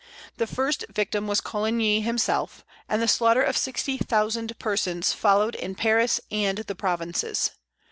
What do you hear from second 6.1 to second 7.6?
and the provinces.